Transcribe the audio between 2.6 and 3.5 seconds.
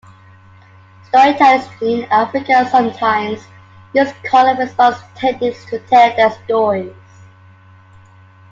sometimes